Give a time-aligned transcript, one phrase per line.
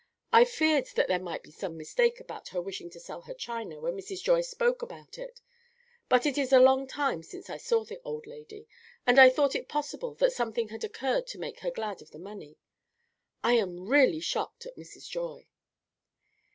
[0.33, 3.79] I feared that there might be some mistake about her wishing to sell her china
[3.79, 4.23] when Mrs.
[4.23, 5.41] Joy spoke about it;
[6.09, 8.67] but it is a long time since I saw the old lady,
[9.05, 12.17] and I thought it possible that something had occurred to make her glad of the
[12.17, 12.57] money.
[13.43, 15.07] I am really shocked at Mrs.
[15.07, 15.47] Joy."